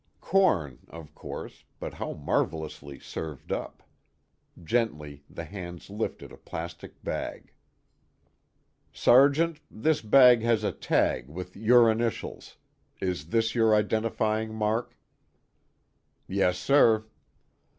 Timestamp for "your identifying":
13.53-14.55